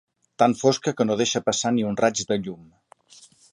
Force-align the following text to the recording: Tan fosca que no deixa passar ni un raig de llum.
Tan 0.43 0.55
fosca 0.61 0.93
que 1.01 1.07
no 1.09 1.17
deixa 1.19 1.43
passar 1.51 1.73
ni 1.77 1.87
un 1.91 2.01
raig 2.01 2.25
de 2.33 2.41
llum. 2.47 2.67